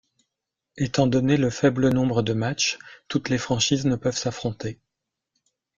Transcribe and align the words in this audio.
Étant 0.77 1.05
donné 1.05 1.37
le 1.37 1.51
faible 1.51 1.89
nombre 1.91 2.23
de 2.23 2.33
matchs, 2.33 2.79
toutes 3.07 3.29
les 3.29 3.37
franchises 3.37 3.85
ne 3.85 3.95
peuvent 3.95 4.17
s'affronter. 4.17 4.79